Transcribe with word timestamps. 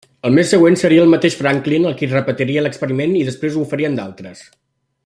El 0.27 0.31
mes 0.35 0.47
següent 0.53 0.77
seria 0.83 1.03
el 1.07 1.11
mateix 1.15 1.37
Franklin 1.41 1.85
qui 1.99 2.09
repetiria 2.15 2.65
l'experiment 2.69 3.17
i 3.21 3.25
després 3.31 3.61
ho 3.63 3.69
farien 3.75 4.01
d'altres. 4.01 4.47